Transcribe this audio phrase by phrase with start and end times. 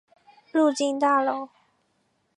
[0.51, 1.49] 入境大楼